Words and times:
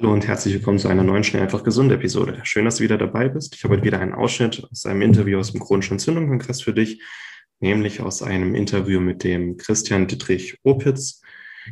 Hallo 0.00 0.14
und 0.14 0.26
herzlich 0.26 0.54
willkommen 0.54 0.78
zu 0.78 0.88
einer 0.88 1.02
neuen 1.02 1.24
Schnell 1.24 1.42
einfach 1.42 1.62
gesund 1.62 1.92
Episode. 1.92 2.40
Schön, 2.44 2.64
dass 2.64 2.76
du 2.76 2.84
wieder 2.84 2.96
dabei 2.96 3.28
bist. 3.28 3.54
Ich 3.54 3.64
habe 3.64 3.74
heute 3.74 3.84
wieder 3.84 4.00
einen 4.00 4.14
Ausschnitt 4.14 4.66
aus 4.70 4.86
einem 4.86 5.02
Interview 5.02 5.38
aus 5.38 5.52
dem 5.52 5.60
chronischen 5.60 5.96
Entzündungskongress 5.96 6.62
für 6.62 6.72
dich, 6.72 7.02
nämlich 7.58 8.00
aus 8.00 8.22
einem 8.22 8.54
Interview 8.54 8.98
mit 8.98 9.24
dem 9.24 9.58
Christian 9.58 10.06
Dietrich 10.06 10.58
Opitz. 10.62 11.20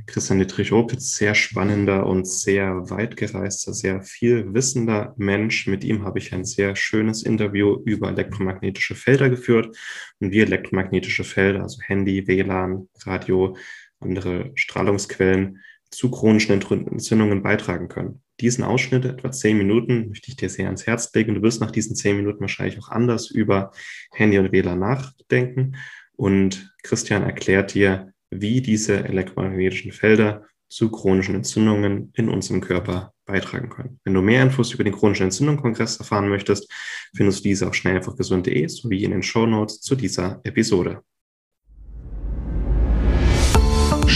Christian 0.04 0.40
Dietrich 0.40 0.72
Opitz, 0.72 1.16
sehr 1.16 1.34
spannender 1.34 2.04
und 2.04 2.28
sehr 2.28 2.90
weit 2.90 3.16
gereister, 3.16 3.72
sehr 3.72 4.02
viel 4.02 4.52
wissender 4.52 5.14
Mensch. 5.16 5.66
Mit 5.66 5.82
ihm 5.82 6.04
habe 6.04 6.18
ich 6.18 6.34
ein 6.34 6.44
sehr 6.44 6.76
schönes 6.76 7.22
Interview 7.22 7.80
über 7.86 8.10
elektromagnetische 8.10 8.94
Felder 8.94 9.30
geführt 9.30 9.74
und 10.20 10.32
wie 10.32 10.40
elektromagnetische 10.40 11.24
Felder, 11.24 11.62
also 11.62 11.80
Handy, 11.80 12.26
WLAN, 12.26 12.90
Radio, 13.06 13.56
andere 14.00 14.52
Strahlungsquellen, 14.54 15.62
zu 15.90 16.10
chronischen 16.10 16.52
Entzündungen 16.52 17.42
beitragen 17.42 17.88
können. 17.88 18.22
Diesen 18.40 18.62
Ausschnitt, 18.62 19.04
etwa 19.04 19.32
zehn 19.32 19.58
Minuten, 19.58 20.08
möchte 20.08 20.30
ich 20.30 20.36
dir 20.36 20.48
sehr 20.48 20.66
ans 20.66 20.86
Herz 20.86 21.12
legen. 21.14 21.34
Du 21.34 21.42
wirst 21.42 21.60
nach 21.60 21.70
diesen 21.70 21.96
zehn 21.96 22.16
Minuten 22.16 22.40
wahrscheinlich 22.40 22.78
auch 22.78 22.88
anders 22.88 23.30
über 23.30 23.72
Handy 24.12 24.38
und 24.38 24.52
WLAN 24.52 24.78
nachdenken. 24.78 25.76
Und 26.16 26.74
Christian 26.82 27.22
erklärt 27.22 27.74
dir, 27.74 28.12
wie 28.30 28.60
diese 28.60 29.04
elektromagnetischen 29.04 29.92
Felder 29.92 30.44
zu 30.68 30.90
chronischen 30.90 31.34
Entzündungen 31.34 32.12
in 32.14 32.28
unserem 32.28 32.60
Körper 32.60 33.14
beitragen 33.24 33.70
können. 33.70 34.00
Wenn 34.04 34.14
du 34.14 34.22
mehr 34.22 34.42
Infos 34.42 34.72
über 34.72 34.84
den 34.84 34.94
chronischen 34.94 35.24
Entzündungskongress 35.24 35.98
erfahren 35.98 36.28
möchtest, 36.28 36.70
findest 37.16 37.40
du 37.40 37.48
diese 37.48 37.68
auf 37.68 37.74
schnelleinfachgesund.de 37.74 38.68
sowie 38.68 39.04
in 39.04 39.12
den 39.12 39.22
Show 39.22 39.46
Notes 39.46 39.80
zu 39.80 39.94
dieser 39.94 40.40
Episode. 40.44 41.02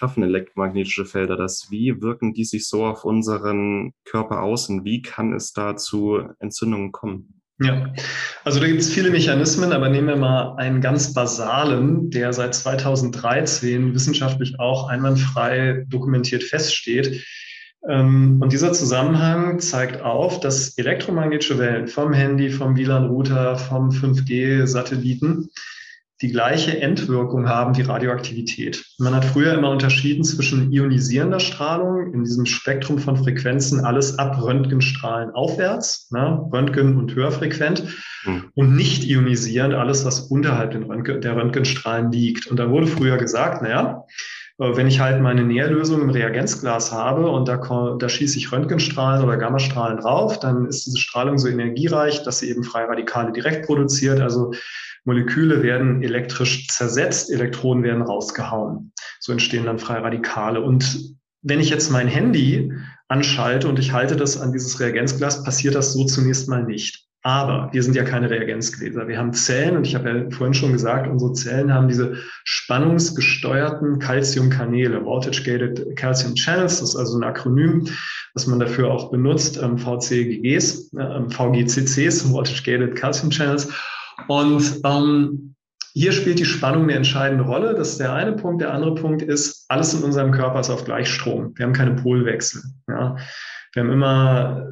Schaffen 0.00 0.22
elektromagnetische 0.22 1.04
Felder 1.04 1.36
das? 1.36 1.66
Wie 1.70 2.00
wirken 2.00 2.32
die 2.32 2.44
sich 2.44 2.66
so 2.66 2.86
auf 2.86 3.04
unseren 3.04 3.92
Körper 4.04 4.42
aus 4.42 4.70
und 4.70 4.82
wie 4.86 5.02
kann 5.02 5.34
es 5.34 5.52
da 5.52 5.76
zu 5.76 6.22
Entzündungen 6.38 6.90
kommen? 6.90 7.42
Ja, 7.62 7.92
also 8.42 8.60
da 8.60 8.66
gibt 8.66 8.80
es 8.80 8.90
viele 8.90 9.10
Mechanismen, 9.10 9.74
aber 9.74 9.90
nehmen 9.90 10.08
wir 10.08 10.16
mal 10.16 10.56
einen 10.56 10.80
ganz 10.80 11.12
basalen, 11.12 12.08
der 12.08 12.32
seit 12.32 12.54
2013 12.54 13.92
wissenschaftlich 13.92 14.58
auch 14.58 14.88
einwandfrei 14.88 15.84
dokumentiert 15.86 16.44
feststeht. 16.44 17.22
Ähm, 17.86 18.40
und 18.40 18.54
dieser 18.54 18.72
Zusammenhang 18.72 19.60
zeigt 19.60 20.00
auf, 20.00 20.40
dass 20.40 20.78
elektromagnetische 20.78 21.58
Wellen 21.58 21.88
vom 21.88 22.14
Handy, 22.14 22.48
vom 22.48 22.74
WLAN-Router, 22.74 23.58
vom 23.58 23.90
5G-Satelliten 23.90 25.50
die 26.22 26.30
gleiche 26.30 26.80
Endwirkung 26.80 27.48
haben 27.48 27.76
wie 27.76 27.82
Radioaktivität. 27.82 28.84
Man 28.98 29.14
hat 29.14 29.24
früher 29.24 29.54
immer 29.54 29.70
unterschieden 29.70 30.22
zwischen 30.22 30.70
ionisierender 30.70 31.40
Strahlung 31.40 32.12
in 32.12 32.24
diesem 32.24 32.44
Spektrum 32.44 32.98
von 32.98 33.16
Frequenzen, 33.16 33.84
alles 33.84 34.18
ab 34.18 34.40
Röntgenstrahlen 34.42 35.30
aufwärts, 35.30 36.10
ne, 36.10 36.46
Röntgen 36.52 36.98
und 36.98 37.14
höherfrequent, 37.14 37.84
mhm. 38.26 38.44
und 38.54 38.76
nicht 38.76 39.04
ionisierend, 39.04 39.74
alles, 39.74 40.04
was 40.04 40.20
unterhalb 40.20 40.74
Röntgen, 40.74 41.22
der 41.22 41.36
Röntgenstrahlen 41.36 42.12
liegt. 42.12 42.46
Und 42.48 42.58
da 42.58 42.68
wurde 42.68 42.86
früher 42.86 43.16
gesagt, 43.16 43.62
naja, 43.62 44.04
äh, 44.58 44.76
wenn 44.76 44.86
ich 44.86 45.00
halt 45.00 45.22
meine 45.22 45.42
Nährlösung 45.42 46.02
im 46.02 46.10
Reagenzglas 46.10 46.92
habe 46.92 47.30
und 47.30 47.48
da, 47.48 47.56
da 47.98 48.08
schieße 48.08 48.36
ich 48.36 48.52
Röntgenstrahlen 48.52 49.24
oder 49.24 49.38
Gammastrahlen 49.38 49.98
drauf, 49.98 50.38
dann 50.38 50.66
ist 50.66 50.86
diese 50.86 50.98
Strahlung 50.98 51.38
so 51.38 51.48
energiereich, 51.48 52.22
dass 52.24 52.40
sie 52.40 52.50
eben 52.50 52.62
freie 52.62 52.88
Radikale 52.88 53.32
direkt 53.32 53.66
produziert. 53.66 54.20
Also 54.20 54.52
Moleküle 55.04 55.62
werden 55.62 56.02
elektrisch 56.02 56.68
zersetzt, 56.68 57.30
Elektronen 57.30 57.82
werden 57.82 58.02
rausgehauen. 58.02 58.92
So 59.18 59.32
entstehen 59.32 59.66
dann 59.66 59.78
freie 59.78 60.02
Radikale. 60.02 60.60
Und 60.60 61.14
wenn 61.42 61.60
ich 61.60 61.70
jetzt 61.70 61.90
mein 61.90 62.08
Handy 62.08 62.72
anschalte 63.08 63.68
und 63.68 63.78
ich 63.78 63.92
halte 63.92 64.16
das 64.16 64.40
an 64.40 64.52
dieses 64.52 64.78
Reagenzglas, 64.78 65.42
passiert 65.42 65.74
das 65.74 65.92
so 65.92 66.04
zunächst 66.04 66.48
mal 66.48 66.64
nicht. 66.64 67.06
Aber 67.22 67.68
wir 67.72 67.82
sind 67.82 67.96
ja 67.96 68.04
keine 68.04 68.30
Reagenzgläser. 68.30 69.06
Wir 69.06 69.18
haben 69.18 69.34
Zellen 69.34 69.76
und 69.76 69.86
ich 69.86 69.94
habe 69.94 70.08
ja 70.08 70.30
vorhin 70.30 70.54
schon 70.54 70.72
gesagt, 70.72 71.06
unsere 71.06 71.34
Zellen 71.34 71.72
haben 71.72 71.86
diese 71.86 72.16
spannungsgesteuerten 72.44 73.98
Calciumkanäle, 73.98 75.04
Voltage-Gated 75.04 75.96
Calcium 75.96 76.34
Channels. 76.34 76.80
Das 76.80 76.90
ist 76.90 76.96
also 76.96 77.18
ein 77.18 77.24
Akronym, 77.24 77.86
was 78.32 78.46
man 78.46 78.58
dafür 78.58 78.90
auch 78.90 79.10
benutzt, 79.10 79.60
ähm, 79.62 79.76
VCGs, 79.76 80.94
äh, 80.94 81.28
VGCCs, 81.28 82.32
Voltage-Gated 82.32 82.96
Calcium 82.96 83.28
Channels. 83.28 83.70
Und 84.30 84.82
ähm, 84.84 85.56
hier 85.92 86.12
spielt 86.12 86.38
die 86.38 86.44
Spannung 86.44 86.84
eine 86.84 86.94
entscheidende 86.94 87.42
Rolle. 87.42 87.74
Das 87.74 87.90
ist 87.90 88.00
der 88.00 88.12
eine 88.12 88.34
Punkt. 88.34 88.62
Der 88.62 88.72
andere 88.72 88.94
Punkt 88.94 89.22
ist, 89.22 89.64
alles 89.66 89.92
in 89.92 90.04
unserem 90.04 90.30
Körper 90.30 90.60
ist 90.60 90.70
auf 90.70 90.84
Gleichstrom. 90.84 91.52
Wir 91.56 91.66
haben 91.66 91.72
keine 91.72 91.96
Polwechsel. 91.96 92.62
Ja. 92.86 93.16
Wir 93.72 93.82
haben 93.82 93.90
immer 93.90 94.68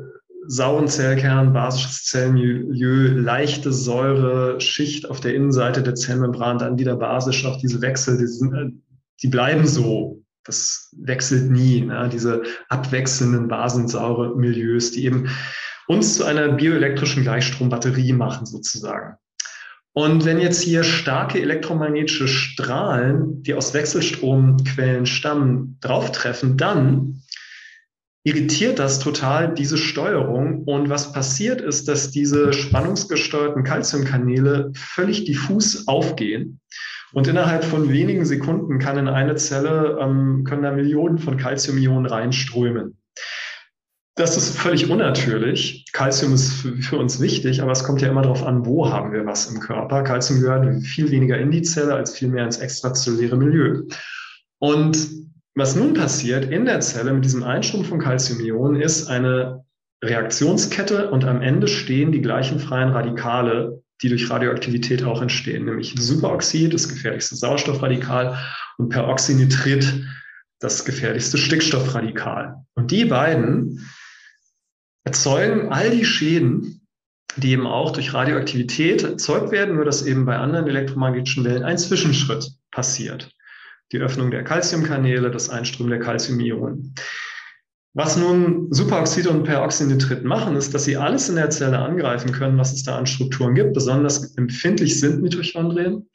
sauren 0.47 0.87
Zellkern, 0.87 1.53
basisches 1.53 2.05
Zellmilieu, 2.05 3.09
leichte 3.21 3.73
Säure, 3.73 4.61
Schicht 4.61 5.11
auf 5.11 5.19
der 5.19 5.35
Innenseite 5.35 5.83
der 5.83 5.97
Zellmembran, 5.97 6.59
dann 6.59 6.79
wieder 6.79 6.95
basisch 6.95 7.45
auch 7.45 7.59
diese 7.59 7.83
Wechsel, 7.83 8.17
die, 8.17 8.29
sind, 8.29 8.55
äh, 8.55 8.71
die 9.25 9.29
bleiben 9.29 9.67
so. 9.67 10.23
Das 10.45 10.95
wechselt 10.97 11.51
nie. 11.51 11.81
Ne? 11.81 12.09
Diese 12.13 12.43
abwechselnden 12.69 13.49
basensaure 13.49 14.37
Milieus, 14.37 14.93
die 14.93 15.05
eben 15.05 15.29
uns 15.89 16.15
zu 16.15 16.25
einer 16.25 16.49
bioelektrischen 16.49 17.25
Gleichstrombatterie 17.25 18.13
machen 18.13 18.47
sozusagen. 18.47 19.17
Und 19.93 20.25
wenn 20.25 20.39
jetzt 20.39 20.63
hier 20.63 20.85
starke 20.85 21.41
elektromagnetische 21.41 22.29
Strahlen, 22.29 23.43
die 23.43 23.55
aus 23.55 23.75
Wechselstromquellen 23.75 25.07
stammen, 25.07 25.79
drauftreffen, 25.81 26.57
dann 26.57 27.23
irritiert 28.25 28.79
das 28.79 28.99
total 28.99 29.55
diese 29.55 29.79
Steuerung. 29.79 30.65
Und 30.65 30.91
was 30.91 31.13
passiert 31.13 31.61
ist, 31.61 31.89
dass 31.89 32.11
diese 32.11 32.53
spannungsgesteuerten 32.53 33.65
Calciumkanäle 33.65 34.71
völlig 34.75 35.25
diffus 35.25 35.89
aufgehen. 35.89 36.61
Und 37.13 37.27
innerhalb 37.27 37.65
von 37.65 37.91
wenigen 37.91 38.27
Sekunden 38.27 38.79
kann 38.79 38.99
in 38.99 39.09
eine 39.09 39.37
Zelle, 39.37 39.99
ähm, 40.01 40.45
können 40.45 40.63
da 40.63 40.73
Millionen 40.73 41.19
von 41.19 41.39
Calciumionen 41.39 42.05
reinströmen. 42.05 42.98
Das 44.19 44.37
ist 44.37 44.59
völlig 44.59 44.91
unnatürlich. 44.91 45.85
Calcium 45.93 46.35
ist 46.35 46.51
für, 46.81 46.99
uns 46.99 47.21
wichtig, 47.21 47.63
aber 47.63 47.71
es 47.71 47.85
kommt 47.85 48.01
ja 48.01 48.09
immer 48.09 48.23
darauf 48.23 48.45
an, 48.45 48.67
wo 48.67 48.91
haben 48.91 49.13
wir 49.13 49.25
was 49.25 49.47
im 49.47 49.61
Körper. 49.61 50.03
Calcium 50.03 50.41
gehört 50.41 50.83
viel 50.83 51.13
weniger 51.13 51.39
in 51.39 51.53
die 51.53 51.63
Zelle 51.63 51.95
als 51.95 52.17
viel 52.17 52.27
mehr 52.27 52.45
ins 52.45 52.57
extrazelluläre 52.59 53.37
Milieu. 53.37 53.83
Und 54.59 55.09
was 55.55 55.77
nun 55.77 55.95
passiert 55.95 56.51
in 56.51 56.65
der 56.65 56.81
Zelle 56.81 57.13
mit 57.13 57.25
diesem 57.25 57.45
Einstrom 57.45 57.85
von 57.85 58.01
Calciumionen 58.01 58.83
ist 58.83 59.07
eine 59.07 59.65
Reaktionskette 60.03 61.13
und 61.13 61.25
am 61.25 61.41
Ende 61.41 61.69
stehen 61.69 62.11
die 62.11 62.21
gleichen 62.21 62.59
freien 62.59 62.91
Radikale, 62.91 63.85
die 64.03 64.09
durch 64.09 64.29
Radioaktivität 64.29 65.05
auch 65.05 65.23
entstehen, 65.23 65.65
nämlich 65.65 65.95
Superoxid, 65.97 66.75
das 66.75 66.89
gefährlichste 66.89 67.37
Sauerstoffradikal, 67.37 68.37
und 68.79 68.89
Peroxynitrit, 68.89 70.05
das 70.59 70.85
gefährlichste 70.85 71.39
Stickstoffradikal. 71.39 72.65
Und 72.75 72.91
die 72.91 73.05
beiden 73.05 73.89
erzeugen 75.05 75.73
all 75.73 75.91
die 75.91 76.05
Schäden, 76.05 76.87
die 77.37 77.53
eben 77.53 77.67
auch 77.67 77.93
durch 77.93 78.15
Radioaktivität 78.15 79.03
erzeugt 79.03 79.53
werden, 79.53 79.77
nur 79.77 79.85
dass 79.85 80.05
eben 80.05 80.25
bei 80.25 80.37
anderen 80.37 80.67
elektromagnetischen 80.67 81.45
Wellen 81.45 81.63
ein 81.63 81.79
Zwischenschritt 81.79 82.51
passiert. 82.71 83.31
Die 83.93 83.99
Öffnung 83.99 84.31
der 84.31 84.45
Calciumkanäle, 84.45 85.31
das 85.31 85.49
Einströmen 85.49 85.91
der 85.91 86.01
Calciumionen. 86.01 86.95
Was 87.95 88.17
nun 88.17 88.73
Superoxid 88.73 89.27
und 89.27 89.45
Peroxynitrit 89.45 90.25
machen, 90.25 90.57
ist, 90.57 90.75
dass 90.75 90.85
sie 90.85 90.97
alles 90.97 91.29
in 91.29 91.37
der 91.37 91.51
Zelle 91.51 91.79
angreifen 91.79 92.33
können, 92.33 92.59
was 92.59 92.73
es 92.73 92.83
da 92.83 92.99
an 92.99 93.07
Strukturen 93.07 93.55
gibt. 93.55 93.73
Besonders 93.73 94.37
empfindlich 94.37 95.01
sind 95.01 95.23
Mitochondrien 95.23 96.09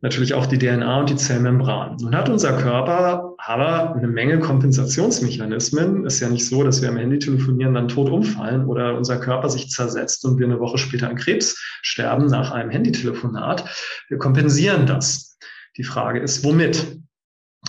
natürlich 0.00 0.34
auch 0.34 0.46
die 0.46 0.58
DNA 0.58 1.00
und 1.00 1.10
die 1.10 1.16
Zellmembran. 1.16 1.96
Nun 2.00 2.14
hat 2.14 2.28
unser 2.28 2.56
Körper 2.58 3.34
aber 3.38 3.94
eine 3.94 4.08
Menge 4.08 4.38
Kompensationsmechanismen. 4.38 6.04
Ist 6.04 6.20
ja 6.20 6.28
nicht 6.28 6.46
so, 6.46 6.62
dass 6.62 6.82
wir 6.82 6.88
am 6.88 6.96
Handy 6.96 7.18
telefonieren, 7.18 7.74
dann 7.74 7.88
tot 7.88 8.10
umfallen 8.10 8.66
oder 8.66 8.96
unser 8.96 9.18
Körper 9.18 9.50
sich 9.50 9.70
zersetzt 9.70 10.24
und 10.24 10.38
wir 10.38 10.46
eine 10.46 10.60
Woche 10.60 10.78
später 10.78 11.08
an 11.08 11.16
Krebs 11.16 11.60
sterben 11.82 12.26
nach 12.26 12.52
einem 12.52 12.70
Handytelefonat. 12.70 13.64
Wir 14.08 14.18
kompensieren 14.18 14.86
das. 14.86 15.36
Die 15.76 15.84
Frage 15.84 16.20
ist, 16.20 16.44
womit? 16.44 17.00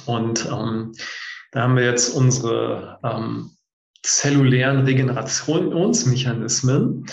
Und 0.06 0.45
ähm, 0.45 0.92
da 1.51 1.63
haben 1.63 1.75
wir 1.75 1.86
jetzt 1.86 2.16
unsere 2.16 3.00
ähm, 3.04 3.50
zellulären 4.04 4.86
Regenerationsmechanismen. 4.86 7.07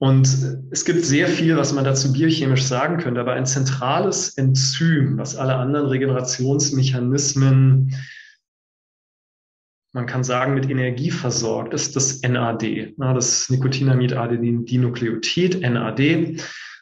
Und 0.00 0.28
es 0.70 0.84
gibt 0.84 1.04
sehr 1.04 1.26
viel, 1.26 1.56
was 1.56 1.72
man 1.72 1.84
dazu 1.84 2.12
biochemisch 2.12 2.62
sagen 2.62 2.98
könnte, 2.98 3.20
aber 3.20 3.32
ein 3.32 3.46
zentrales 3.46 4.38
Enzym, 4.38 5.18
was 5.18 5.34
alle 5.34 5.56
anderen 5.56 5.86
Regenerationsmechanismen, 5.86 7.96
man 9.92 10.06
kann 10.06 10.22
sagen, 10.22 10.54
mit 10.54 10.70
Energie 10.70 11.10
versorgt, 11.10 11.74
ist 11.74 11.96
das 11.96 12.22
NAD, 12.22 12.94
das 12.96 13.50
Nicotinamid-Adenin-Dinukleotid, 13.50 15.62
NAD. 15.62 16.40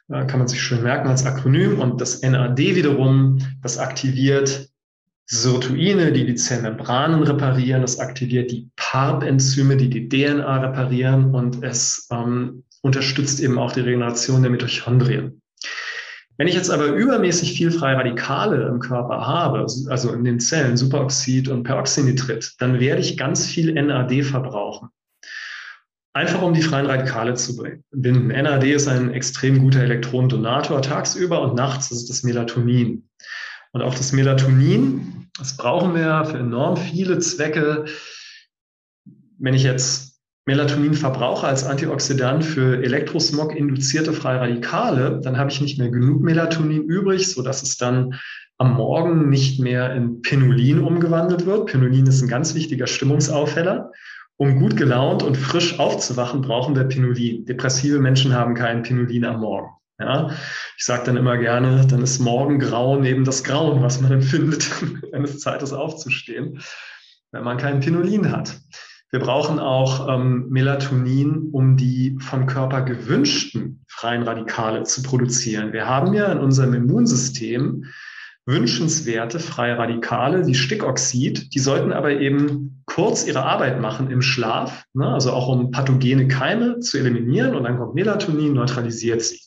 Kann 0.08 0.38
man 0.38 0.46
sich 0.46 0.62
schön 0.62 0.82
merken 0.82 1.08
als 1.08 1.24
Akronym. 1.24 1.80
Und 1.80 1.98
das 2.00 2.22
NAD 2.22 2.58
wiederum, 2.58 3.38
das 3.62 3.78
aktiviert 3.78 4.68
Sirtuine, 5.24 6.12
die 6.12 6.26
die 6.26 6.36
Zellmembranen 6.36 7.24
reparieren. 7.24 7.82
Es 7.82 7.98
aktiviert 7.98 8.52
die 8.52 8.70
PARP-Enzyme, 8.76 9.76
die 9.76 9.90
die 9.90 10.08
DNA 10.08 10.58
reparieren. 10.58 11.34
Und 11.34 11.64
es 11.64 12.06
ähm, 12.12 12.62
unterstützt 12.82 13.40
eben 13.40 13.58
auch 13.58 13.72
die 13.72 13.80
Regeneration 13.80 14.42
der 14.42 14.50
Mitochondrien. 14.50 15.40
Wenn 16.38 16.48
ich 16.48 16.54
jetzt 16.54 16.70
aber 16.70 16.86
übermäßig 16.86 17.56
viel 17.56 17.70
freie 17.70 17.96
Radikale 17.96 18.66
im 18.66 18.78
Körper 18.78 19.26
habe, 19.26 19.60
also 19.88 20.12
in 20.12 20.24
den 20.24 20.38
Zellen, 20.38 20.76
Superoxid 20.76 21.48
und 21.48 21.62
Peroxynitrit, 21.62 22.54
dann 22.58 22.78
werde 22.78 23.00
ich 23.00 23.16
ganz 23.16 23.46
viel 23.46 23.72
NAD 23.72 24.22
verbrauchen. 24.22 24.90
Einfach 26.12 26.42
um 26.42 26.54
die 26.54 26.62
freien 26.62 26.86
Radikale 26.86 27.34
zu 27.34 27.62
binden. 27.90 28.28
NAD 28.28 28.64
ist 28.64 28.88
ein 28.88 29.12
extrem 29.12 29.60
guter 29.60 29.80
Elektronendonator 29.80 30.82
tagsüber 30.82 31.40
und 31.40 31.54
nachts 31.54 31.90
ist 31.90 32.08
das 32.08 32.22
Melatonin. 32.22 33.08
Und 33.72 33.82
auch 33.82 33.94
das 33.94 34.12
Melatonin, 34.12 35.28
das 35.38 35.56
brauchen 35.56 35.94
wir 35.94 36.24
für 36.24 36.38
enorm 36.38 36.76
viele 36.76 37.18
Zwecke. 37.18 37.86
Wenn 39.38 39.54
ich 39.54 39.62
jetzt 39.62 40.05
Melatonin 40.46 40.94
verbrauche 40.94 41.46
als 41.48 41.64
Antioxidant 41.64 42.44
für 42.44 42.80
Elektrosmog-induzierte 42.82 44.24
Radikale, 44.24 45.20
dann 45.20 45.38
habe 45.38 45.50
ich 45.50 45.60
nicht 45.60 45.76
mehr 45.76 45.90
genug 45.90 46.22
Melatonin 46.22 46.84
übrig, 46.84 47.28
sodass 47.32 47.64
es 47.64 47.76
dann 47.76 48.14
am 48.56 48.74
Morgen 48.74 49.28
nicht 49.28 49.58
mehr 49.58 49.92
in 49.94 50.22
Pinolin 50.22 50.78
umgewandelt 50.78 51.46
wird. 51.46 51.66
Pinolin 51.66 52.06
ist 52.06 52.22
ein 52.22 52.28
ganz 52.28 52.54
wichtiger 52.54 52.86
Stimmungsaufheller. 52.86 53.90
Um 54.36 54.60
gut 54.60 54.76
gelaunt 54.76 55.24
und 55.24 55.36
frisch 55.36 55.80
aufzuwachen, 55.80 56.42
brauchen 56.42 56.76
wir 56.76 56.84
Pinolin. 56.84 57.44
Depressive 57.44 57.98
Menschen 57.98 58.32
haben 58.32 58.54
kein 58.54 58.82
Pinolin 58.82 59.24
am 59.24 59.40
Morgen. 59.40 59.70
Ja, 59.98 60.30
ich 60.76 60.84
sage 60.84 61.04
dann 61.06 61.16
immer 61.16 61.38
gerne, 61.38 61.86
dann 61.88 62.02
ist 62.02 62.20
Morgengrauen 62.20 63.04
eben 63.04 63.24
das 63.24 63.42
Grauen, 63.42 63.82
was 63.82 64.00
man 64.00 64.12
empfindet, 64.12 64.70
wenn 65.10 65.24
es 65.24 65.40
Zeit 65.40 65.62
ist 65.62 65.72
aufzustehen, 65.72 66.60
wenn 67.32 67.42
man 67.42 67.56
kein 67.56 67.80
Pinolin 67.80 68.30
hat. 68.30 68.60
Wir 69.10 69.20
brauchen 69.20 69.58
auch 69.58 70.08
ähm, 70.08 70.48
Melatonin, 70.48 71.50
um 71.52 71.76
die 71.76 72.18
vom 72.20 72.46
Körper 72.46 72.82
gewünschten 72.82 73.84
freien 73.88 74.22
Radikale 74.24 74.82
zu 74.82 75.02
produzieren. 75.02 75.72
Wir 75.72 75.86
haben 75.86 76.12
ja 76.12 76.30
in 76.32 76.38
unserem 76.38 76.74
Immunsystem 76.74 77.84
wünschenswerte 78.46 79.40
freie 79.40 79.76
Radikale 79.76 80.46
wie 80.46 80.54
Stickoxid. 80.54 81.54
Die 81.54 81.58
sollten 81.58 81.92
aber 81.92 82.12
eben 82.12 82.82
kurz 82.86 83.26
ihre 83.26 83.44
Arbeit 83.44 83.80
machen 83.80 84.10
im 84.10 84.22
Schlaf, 84.22 84.84
ne? 84.94 85.08
also 85.08 85.32
auch 85.32 85.48
um 85.48 85.72
pathogene 85.72 86.28
Keime 86.28 86.78
zu 86.78 86.98
eliminieren. 86.98 87.56
Und 87.56 87.64
dann 87.64 87.78
kommt 87.78 87.94
Melatonin, 87.94 88.54
neutralisiert 88.54 89.22
sie. 89.22 89.40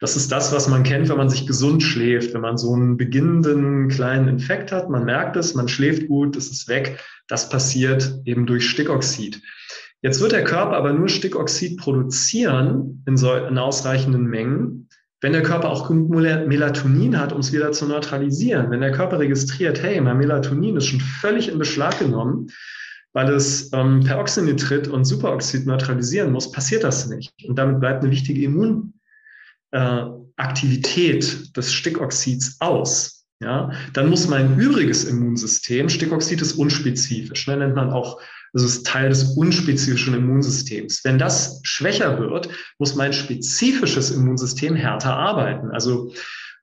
Das 0.00 0.14
ist 0.14 0.30
das, 0.30 0.52
was 0.52 0.68
man 0.68 0.82
kennt, 0.82 1.08
wenn 1.08 1.16
man 1.16 1.30
sich 1.30 1.46
gesund 1.46 1.82
schläft, 1.82 2.34
wenn 2.34 2.42
man 2.42 2.58
so 2.58 2.74
einen 2.74 2.96
beginnenden 2.96 3.88
kleinen 3.88 4.28
Infekt 4.28 4.70
hat. 4.70 4.90
Man 4.90 5.04
merkt 5.04 5.36
es, 5.36 5.54
man 5.54 5.68
schläft 5.68 6.08
gut, 6.08 6.36
es 6.36 6.50
ist 6.50 6.68
weg. 6.68 7.00
Das 7.28 7.48
passiert 7.48 8.20
eben 8.24 8.46
durch 8.46 8.68
Stickoxid. 8.68 9.40
Jetzt 10.02 10.20
wird 10.20 10.32
der 10.32 10.44
Körper 10.44 10.76
aber 10.76 10.92
nur 10.92 11.08
Stickoxid 11.08 11.78
produzieren 11.78 13.02
in, 13.06 13.16
so, 13.16 13.34
in 13.34 13.56
ausreichenden 13.56 14.26
Mengen, 14.26 14.88
wenn 15.22 15.32
der 15.32 15.42
Körper 15.42 15.70
auch 15.70 15.88
genug 15.88 16.10
Melatonin 16.10 17.18
hat, 17.18 17.32
um 17.32 17.40
es 17.40 17.52
wieder 17.52 17.72
zu 17.72 17.86
neutralisieren. 17.86 18.70
Wenn 18.70 18.82
der 18.82 18.92
Körper 18.92 19.18
registriert, 19.18 19.82
hey, 19.82 19.98
mein 20.00 20.18
Melatonin 20.18 20.76
ist 20.76 20.86
schon 20.86 21.00
völlig 21.00 21.48
in 21.48 21.58
Beschlag 21.58 21.98
genommen, 21.98 22.48
weil 23.14 23.30
es 23.30 23.72
ähm, 23.72 24.00
Peroxynitrit 24.04 24.88
und 24.88 25.06
Superoxid 25.06 25.66
neutralisieren 25.66 26.32
muss, 26.32 26.52
passiert 26.52 26.84
das 26.84 27.08
nicht. 27.08 27.32
Und 27.48 27.58
damit 27.58 27.80
bleibt 27.80 28.02
eine 28.02 28.12
wichtige 28.12 28.42
Immunaktivität 28.42 28.95
äh, 29.72 30.02
des 31.56 31.72
Stickoxids 31.72 32.56
aus. 32.60 33.16
Ja, 33.40 33.70
dann 33.92 34.08
muss 34.08 34.28
mein 34.28 34.58
übriges 34.58 35.04
Immunsystem, 35.04 35.90
Stickoxid 35.90 36.40
ist 36.40 36.54
unspezifisch, 36.54 37.46
ne, 37.46 37.58
nennt 37.58 37.74
man 37.74 37.90
auch, 37.90 38.18
das 38.54 38.62
ist 38.62 38.86
Teil 38.86 39.10
des 39.10 39.36
unspezifischen 39.36 40.14
Immunsystems. 40.14 41.04
Wenn 41.04 41.18
das 41.18 41.60
schwächer 41.62 42.18
wird, 42.18 42.48
muss 42.78 42.94
mein 42.94 43.12
spezifisches 43.12 44.10
Immunsystem 44.10 44.74
härter 44.74 45.14
arbeiten. 45.14 45.70
Also 45.70 46.14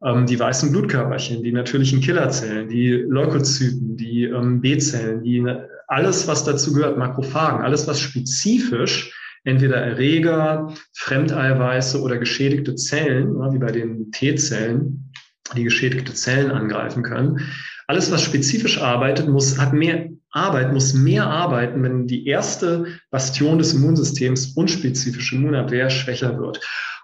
ähm, 0.03 0.25
die 0.25 0.39
weißen 0.39 0.71
Blutkörperchen, 0.71 1.44
die 1.44 1.51
natürlichen 1.51 2.01
Killerzellen, 2.01 2.67
die 2.67 2.89
Leukozyten, 2.89 3.95
die 3.95 4.23
ähm, 4.23 4.59
B-Zellen, 4.59 5.23
die 5.23 5.41
ne, 5.41 5.69
alles, 5.88 6.27
was 6.27 6.44
dazu 6.44 6.73
gehört, 6.73 6.97
Makrophagen, 6.97 7.61
alles, 7.61 7.88
was 7.88 8.00
spezifisch 8.00 9.13
entweder 9.44 9.78
Erreger, 9.78 10.74
Fremdeiweiße 10.94 12.01
oder 12.01 12.18
geschädigte 12.18 12.75
Zellen, 12.75 13.36
wie 13.54 13.60
bei 13.60 13.72
den 13.72 14.12
T-Zellen, 14.12 15.12
die 15.56 15.63
geschädigte 15.63 16.13
Zellen 16.13 16.51
angreifen 16.51 17.04
können. 17.04 17.42
Alles, 17.88 18.12
was 18.12 18.24
spezifisch 18.24 18.81
arbeitet, 18.81 19.28
muss, 19.28 19.57
hat 19.57 19.74
mehr 19.74 20.10
Arbeit, 20.31 20.74
muss 20.74 20.94
mehr 20.94 21.28
arbeiten, 21.28 21.84
wenn 21.84 22.07
die 22.07 22.25
erste 22.25 22.88
Bastion 23.12 23.57
des 23.57 23.74
Immunsystems, 23.74 24.54
unspezifische 24.56 25.36
Immunabwehr, 25.36 25.89
schwächer 25.89 26.39
wird. 26.39 26.60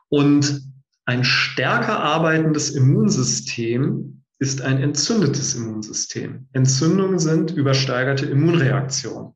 Und 0.07 0.61
ein 1.05 1.23
stärker 1.23 1.99
arbeitendes 1.99 2.71
Immunsystem 2.71 4.23
ist 4.39 4.61
ein 4.61 4.81
entzündetes 4.81 5.53
Immunsystem. 5.55 6.47
Entzündungen 6.53 7.19
sind 7.19 7.51
übersteigerte 7.51 8.25
Immunreaktionen. 8.25 9.33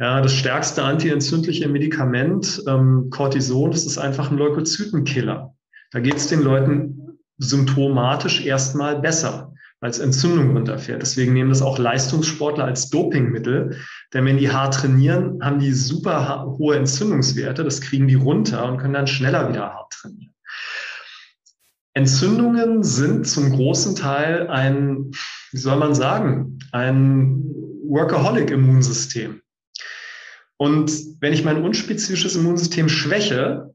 Ja, 0.00 0.22
das 0.22 0.32
stärkste 0.32 0.82
antientzündliche 0.82 1.68
Medikament, 1.68 2.62
ähm, 2.66 3.08
Cortison, 3.10 3.70
das 3.70 3.84
ist 3.84 3.98
einfach 3.98 4.30
ein 4.30 4.38
Leukozytenkiller. 4.38 5.54
Da 5.90 6.00
geht 6.00 6.16
es 6.16 6.28
den 6.28 6.40
Leuten 6.40 7.18
symptomatisch 7.36 8.46
erstmal 8.46 8.98
besser, 8.98 9.52
als 9.80 9.98
Entzündung 9.98 10.56
runterfährt. 10.56 11.02
Deswegen 11.02 11.34
nehmen 11.34 11.50
das 11.50 11.60
auch 11.60 11.78
Leistungssportler 11.78 12.64
als 12.64 12.88
Dopingmittel. 12.88 13.76
Denn 14.14 14.24
wenn 14.24 14.38
die 14.38 14.50
hart 14.50 14.72
trainieren, 14.72 15.38
haben 15.42 15.58
die 15.58 15.72
super 15.72 16.46
hohe 16.58 16.76
Entzündungswerte. 16.76 17.62
Das 17.62 17.82
kriegen 17.82 18.08
die 18.08 18.14
runter 18.14 18.64
und 18.70 18.78
können 18.78 18.94
dann 18.94 19.06
schneller 19.06 19.50
wieder 19.50 19.74
hart 19.74 19.92
trainieren. 19.92 20.34
Entzündungen 21.92 22.82
sind 22.82 23.26
zum 23.26 23.52
großen 23.52 23.96
Teil 23.96 24.48
ein, 24.48 25.10
wie 25.50 25.58
soll 25.58 25.76
man 25.76 25.94
sagen, 25.94 26.58
ein 26.72 27.44
Workaholic-Immunsystem. 27.86 29.42
Und 30.60 30.92
wenn 31.20 31.32
ich 31.32 31.42
mein 31.42 31.62
unspezifisches 31.64 32.36
Immunsystem 32.36 32.90
schwäche, 32.90 33.74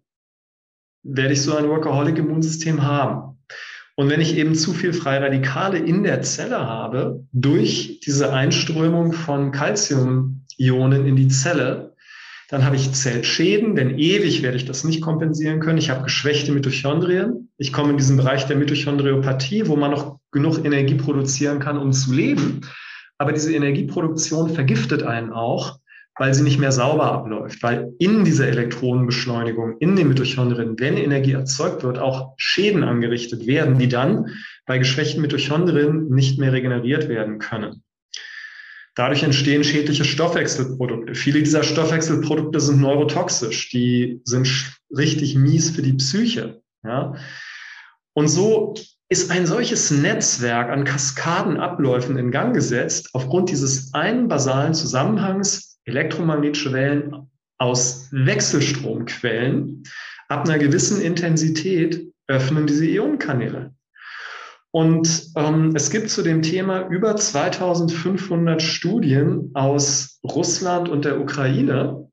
werde 1.02 1.34
ich 1.34 1.42
so 1.42 1.56
ein 1.56 1.68
Workaholic-Immunsystem 1.68 2.84
haben. 2.84 3.40
Und 3.96 4.12
wenn 4.12 4.22
ich 4.22 4.38
eben 4.38 4.54
zu 4.54 4.72
viel 4.72 4.94
freie 4.94 5.20
Radikale 5.20 5.80
in 5.80 6.04
der 6.04 6.22
Zelle 6.22 6.60
habe, 6.60 7.26
durch 7.32 8.02
diese 8.06 8.32
Einströmung 8.32 9.14
von 9.14 9.52
Calcium-Ionen 9.52 11.08
in 11.08 11.16
die 11.16 11.28
Zelle, 11.28 11.96
dann 12.50 12.64
habe 12.64 12.76
ich 12.76 12.94
Zellschäden, 12.94 13.76
denn 13.76 13.98
ewig 13.98 14.44
werde 14.44 14.58
ich 14.58 14.66
das 14.66 14.84
nicht 14.84 15.02
kompensieren 15.02 15.62
können. 15.62 15.80
Ich 15.80 15.90
habe 15.90 16.04
geschwächte 16.04 16.52
Mitochondrien. 16.52 17.50
Ich 17.58 17.74
komme 17.74 17.90
in 17.94 17.98
diesen 17.98 18.18
Bereich 18.18 18.46
der 18.46 18.58
Mitochondriopathie, 18.58 19.68
wo 19.68 19.76
man 19.76 19.90
noch 19.90 20.20
genug 20.30 20.64
Energie 20.64 20.96
produzieren 20.96 21.60
kann, 21.60 21.80
um 21.80 21.92
zu 21.92 22.14
leben. 22.14 22.62
Aber 23.18 23.34
diese 23.34 23.56
Energieproduktion 23.56 24.54
vergiftet 24.54 25.02
einen 25.02 25.32
auch 25.32 25.80
weil 26.18 26.34
sie 26.34 26.44
nicht 26.44 26.60
mehr 26.60 26.72
sauber 26.72 27.12
abläuft, 27.12 27.62
weil 27.62 27.94
in 28.00 28.24
dieser 28.24 28.48
Elektronenbeschleunigung, 28.48 29.78
in 29.80 29.96
den 29.96 30.08
Mitochondrien, 30.08 30.80
wenn 30.80 30.98
Energie 30.98 31.34
erzeugt 31.34 31.84
wird, 31.84 32.00
auch 32.00 32.34
Schäden 32.38 32.84
angerichtet 32.84 33.46
werden, 33.48 33.78
die 33.78 33.90
dann 33.90 34.30
bei 34.66 34.78
geschwächten 34.78 35.22
Mitochondrien 35.22 36.10
nicht 36.10 36.40
mehr 36.40 36.54
regeneriert 36.54 37.10
werden 37.10 37.40
können. 37.40 37.84
Dadurch 38.96 39.24
entstehen 39.24 39.66
schädliche 39.66 40.06
Stoffwechselprodukte. 40.06 41.16
Viele 41.16 41.40
dieser 41.40 41.64
Stoffwechselprodukte 41.64 42.62
sind 42.62 42.80
neurotoxisch, 42.80 43.70
die 43.70 44.22
sind 44.24 44.48
richtig 44.96 45.36
mies 45.36 45.72
für 45.72 45.82
die 45.82 45.94
Psyche. 45.94 46.62
Ja? 46.82 47.16
Und 48.14 48.30
so 48.30 48.74
ist 49.10 49.32
ein 49.32 49.46
solches 49.46 49.92
Netzwerk 49.92 50.70
an 50.70 50.86
Kaskadenabläufen 50.86 52.18
in 52.18 52.32
Gang 52.32 52.54
gesetzt, 52.54 53.10
aufgrund 53.12 53.50
dieses 53.50 53.94
einen 53.94 54.30
basalen 54.30 54.74
Zusammenhangs 54.74 55.65
elektromagnetische 55.86 56.74
Wellen 56.74 57.30
aus 57.58 58.10
Wechselstromquellen 58.12 59.84
ab 60.28 60.46
einer 60.46 60.58
gewissen 60.58 61.02
Intensität 61.02 62.06
öffnen 62.28 62.68
diese 62.68 62.86
Ionenkanäle. 62.86 63.74
Und 64.72 65.32
ähm, 65.38 65.72
es 65.74 65.90
gibt 65.90 66.10
zu 66.10 66.22
dem 66.22 66.42
Thema 66.42 66.88
über 66.90 67.16
2500 67.16 68.62
Studien 68.62 69.52
aus 69.54 70.20
Russland 70.24 70.90
und 70.90 71.06
der 71.06 71.22
Ukraine, 71.22 72.12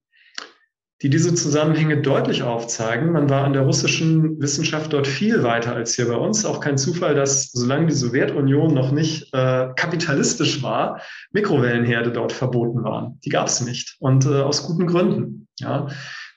die 1.02 1.10
diese 1.10 1.34
Zusammenhänge 1.34 2.00
deutlich 2.00 2.44
aufzeigen. 2.44 3.10
Man 3.10 3.28
war 3.28 3.44
an 3.44 3.52
der 3.52 3.62
russischen 3.62 4.40
Wissenschaft 4.40 4.92
dort 4.92 5.08
viel 5.08 5.42
weiter 5.42 5.74
als 5.74 5.94
hier 5.94 6.06
bei 6.06 6.14
uns. 6.14 6.44
Auch 6.44 6.60
kein 6.60 6.78
Zufall, 6.78 7.16
dass 7.16 7.50
solange 7.50 7.86
die 7.86 7.94
Sowjetunion 7.94 8.72
noch 8.72 8.92
nicht 8.92 9.34
äh, 9.34 9.68
kapitalistisch 9.74 10.62
war, 10.62 11.00
Mikrowellenherde 11.32 12.12
dort 12.12 12.32
verboten 12.32 12.84
waren. 12.84 13.18
Die 13.24 13.30
gab 13.30 13.48
es 13.48 13.60
nicht 13.60 13.96
und 13.98 14.26
äh, 14.26 14.42
aus 14.42 14.64
guten 14.64 14.86
Gründen. 14.86 15.48
Ja. 15.58 15.88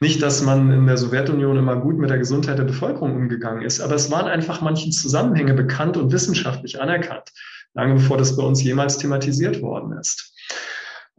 Nicht, 0.01 0.21
dass 0.23 0.41
man 0.41 0.71
in 0.71 0.87
der 0.87 0.97
Sowjetunion 0.97 1.57
immer 1.57 1.75
gut 1.77 1.99
mit 1.99 2.09
der 2.09 2.17
Gesundheit 2.17 2.57
der 2.57 2.63
Bevölkerung 2.63 3.15
umgegangen 3.15 3.61
ist, 3.61 3.79
aber 3.79 3.95
es 3.95 4.09
waren 4.11 4.25
einfach 4.25 4.61
manche 4.61 4.89
Zusammenhänge 4.89 5.53
bekannt 5.53 5.95
und 5.95 6.11
wissenschaftlich 6.11 6.81
anerkannt, 6.81 7.31
lange 7.75 7.93
bevor 7.93 8.17
das 8.17 8.35
bei 8.35 8.43
uns 8.43 8.63
jemals 8.63 8.97
thematisiert 8.97 9.61
worden 9.61 9.97
ist. 9.97 10.33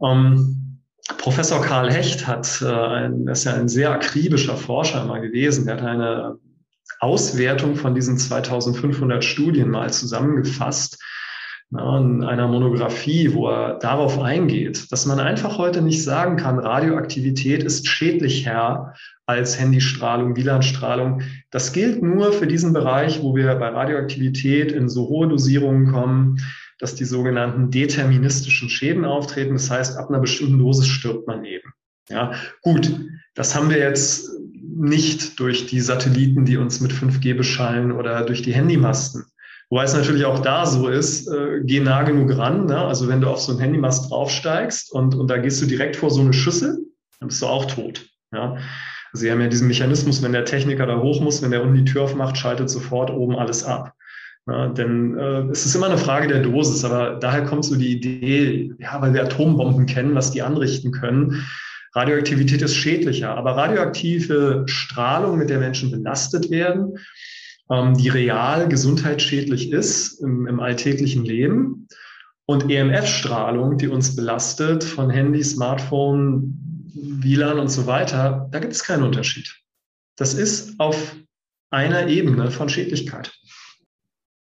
Ähm, 0.03 0.76
Professor 1.17 1.61
Karl 1.61 1.91
Hecht 1.91 2.27
hat, 2.27 2.61
äh, 2.61 2.65
ein, 2.65 3.27
ist 3.27 3.45
ja 3.45 3.53
ein 3.53 3.69
sehr 3.69 3.91
akribischer 3.91 4.57
Forscher 4.57 5.03
immer 5.03 5.19
gewesen. 5.19 5.65
Der 5.65 5.75
hat 5.75 5.83
eine 5.83 6.37
Auswertung 6.99 7.75
von 7.75 7.95
diesen 7.95 8.17
2500 8.17 9.23
Studien 9.23 9.69
mal 9.69 9.91
zusammengefasst 9.91 11.01
na, 11.69 11.97
in 11.97 12.23
einer 12.23 12.47
Monographie, 12.47 13.33
wo 13.33 13.49
er 13.49 13.77
darauf 13.79 14.19
eingeht, 14.19 14.91
dass 14.91 15.05
man 15.05 15.19
einfach 15.19 15.57
heute 15.57 15.81
nicht 15.81 16.03
sagen 16.03 16.37
kann, 16.37 16.59
Radioaktivität 16.59 17.63
ist 17.63 17.87
schädlicher 17.87 18.93
als 19.25 19.59
Handystrahlung, 19.59 20.37
WLAN-Strahlung. 20.37 21.21
Das 21.51 21.73
gilt 21.73 22.01
nur 22.01 22.31
für 22.31 22.47
diesen 22.47 22.71
Bereich, 22.71 23.21
wo 23.21 23.35
wir 23.35 23.53
bei 23.55 23.67
Radioaktivität 23.67 24.71
in 24.71 24.87
so 24.87 25.09
hohe 25.09 25.27
Dosierungen 25.27 25.91
kommen, 25.91 26.39
dass 26.79 26.95
die 26.95 27.05
sogenannten 27.05 27.71
deterministischen 27.71 28.69
Schäden 28.69 29.05
auftreten. 29.05 29.53
Das 29.53 29.69
heißt, 29.69 29.97
ab 29.97 30.09
einer 30.09 30.19
bestimmten 30.19 30.59
Dosis 30.59 30.87
stirbt 30.87 31.27
man 31.27 31.45
eben. 31.45 31.73
Ja, 32.09 32.33
gut, 32.61 32.99
das 33.35 33.55
haben 33.55 33.69
wir 33.69 33.79
jetzt 33.79 34.29
nicht 34.61 35.39
durch 35.39 35.65
die 35.67 35.81
Satelliten, 35.81 36.45
die 36.45 36.57
uns 36.57 36.79
mit 36.79 36.91
5G 36.91 37.35
beschallen 37.35 37.91
oder 37.91 38.23
durch 38.25 38.41
die 38.41 38.53
Handymasten. 38.53 39.25
Wobei 39.69 39.83
es 39.83 39.93
natürlich 39.93 40.23
auch 40.23 40.39
da 40.39 40.65
so 40.65 40.87
ist, 40.87 41.27
äh, 41.27 41.59
geh 41.63 41.81
nah 41.81 42.03
genug 42.03 42.37
ran. 42.37 42.67
Ne? 42.67 42.77
Also 42.77 43.09
wenn 43.09 43.19
du 43.19 43.27
auf 43.27 43.41
so 43.41 43.51
einen 43.51 43.59
Handymast 43.59 44.09
draufsteigst 44.09 44.93
und, 44.93 45.15
und 45.15 45.29
da 45.29 45.37
gehst 45.37 45.61
du 45.61 45.65
direkt 45.65 45.97
vor 45.97 46.09
so 46.09 46.21
eine 46.21 46.31
Schüssel, 46.31 46.77
dann 47.19 47.27
bist 47.27 47.41
du 47.41 47.47
auch 47.47 47.65
tot. 47.65 48.07
Ja? 48.31 48.53
Also 49.11 49.25
sie 49.25 49.31
haben 49.31 49.41
ja 49.41 49.47
diesen 49.47 49.67
Mechanismus, 49.67 50.21
wenn 50.23 50.31
der 50.31 50.45
Techniker 50.45 50.85
da 50.85 51.01
hoch 51.01 51.19
muss, 51.19 51.41
wenn 51.41 51.51
der 51.51 51.63
unten 51.63 51.75
die 51.75 51.85
Tür 51.85 52.03
aufmacht, 52.03 52.37
schaltet 52.37 52.69
sofort 52.69 53.09
oben 53.09 53.35
alles 53.35 53.65
ab. 53.65 53.93
Ja, 54.47 54.69
denn 54.69 55.17
äh, 55.17 55.41
es 55.51 55.65
ist 55.65 55.75
immer 55.75 55.87
eine 55.87 55.97
Frage 55.97 56.29
der 56.29 56.41
Dosis, 56.41 56.85
aber 56.85 57.15
daher 57.19 57.43
kommt 57.43 57.65
so 57.65 57.75
die 57.75 57.91
Idee, 57.91 58.73
ja, 58.79 59.01
weil 59.01 59.13
wir 59.13 59.23
Atombomben 59.23 59.85
kennen, 59.85 60.15
was 60.15 60.31
die 60.31 60.41
anrichten 60.41 60.91
können. 60.91 61.45
Radioaktivität 61.93 62.61
ist 62.61 62.75
schädlicher, 62.75 63.35
aber 63.35 63.57
radioaktive 63.57 64.63
Strahlung, 64.67 65.37
mit 65.37 65.49
der 65.49 65.59
Menschen 65.59 65.91
belastet 65.91 66.49
werden, 66.49 66.97
ähm, 67.69 67.95
die 67.95 68.07
real 68.07 68.69
gesundheitsschädlich 68.69 69.71
ist 69.71 70.21
im, 70.21 70.47
im 70.47 70.59
alltäglichen 70.61 71.25
Leben, 71.25 71.87
und 72.47 72.71
EMF-Strahlung, 72.71 73.77
die 73.77 73.89
uns 73.89 74.15
belastet 74.15 74.83
von 74.83 75.09
Handy, 75.09 75.43
Smartphone, 75.43 76.57
WLAN 76.95 77.59
und 77.59 77.67
so 77.67 77.85
weiter, 77.85 78.47
da 78.51 78.59
gibt 78.59 78.71
es 78.71 78.83
keinen 78.83 79.03
Unterschied. 79.03 79.53
Das 80.15 80.33
ist 80.33 80.79
auf 80.79 81.15
einer 81.69 82.07
Ebene 82.07 82.49
von 82.49 82.69
Schädlichkeit 82.69 83.37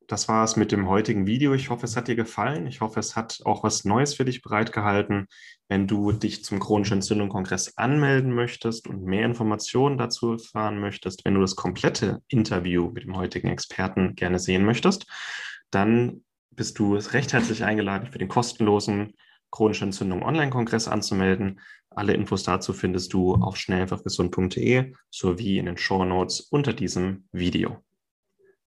das 0.08 0.28
war 0.28 0.44
es 0.44 0.56
mit 0.56 0.72
dem 0.72 0.88
heutigen 0.88 1.26
Video. 1.26 1.54
Ich 1.54 1.70
hoffe, 1.70 1.86
es 1.86 1.96
hat 1.96 2.08
dir 2.08 2.16
gefallen. 2.16 2.68
Ich 2.68 2.82
hoffe, 2.82 3.00
es 3.00 3.16
hat 3.16 3.40
auch 3.46 3.64
was 3.64 3.86
Neues 3.86 4.14
für 4.14 4.26
dich 4.26 4.42
bereitgehalten. 4.42 5.28
Wenn 5.68 5.88
du 5.88 6.12
dich 6.12 6.44
zum 6.44 6.60
chronischen 6.60 6.96
Entzündung-Kongress 6.96 7.78
anmelden 7.78 8.34
möchtest 8.34 8.88
und 8.88 9.04
mehr 9.04 9.26
Informationen 9.26 9.98
dazu 9.98 10.34
erfahren 10.34 10.80
möchtest, 10.80 11.26
wenn 11.26 11.36
du 11.36 11.42
das 11.42 11.56
komplette 11.56 12.22
Interview 12.28 12.92
mit 12.92 13.04
dem 13.04 13.16
heutigen 13.16 13.48
Experten 13.48 14.16
gerne 14.16 14.40
sehen 14.40 14.66
möchtest, 14.66 15.06
dann 15.72 16.24
bist 16.52 16.78
du 16.80 16.96
recht 16.96 17.34
herzlich 17.34 17.64
eingeladen, 17.64 18.12
für 18.12 18.20
den 18.20 18.28
kostenlosen 18.28 19.14
chronische 19.52 19.86
Entzündung 19.86 20.24
Online-Kongress 20.24 20.88
anzumelden. 20.88 21.60
Alle 21.90 22.14
Infos 22.14 22.44
dazu 22.44 22.74
findest 22.74 23.14
du 23.14 23.36
auf 23.36 23.56
schnelleinfachgesund.de 23.58 24.94
sowie 25.10 25.60
in 25.60 25.68
den 25.68 25.78
Show 25.78 26.04
Notes 26.04 26.42
unter 26.42 26.74
diesem 26.74 27.28
Video. 27.32 27.84